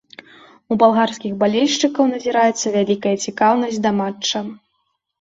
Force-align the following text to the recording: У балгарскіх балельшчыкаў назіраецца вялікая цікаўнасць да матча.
У 0.71 0.77
балгарскіх 0.83 1.31
балельшчыкаў 1.43 2.03
назіраецца 2.15 2.75
вялікая 2.79 3.15
цікаўнасць 3.31 3.83
да 3.89 3.97
матча. 4.03 4.47